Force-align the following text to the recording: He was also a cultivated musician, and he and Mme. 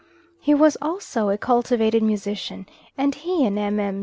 He 0.39 0.55
was 0.55 0.77
also 0.81 1.29
a 1.29 1.37
cultivated 1.37 2.01
musician, 2.01 2.65
and 2.97 3.13
he 3.13 3.45
and 3.45 3.55
Mme. 3.55 3.99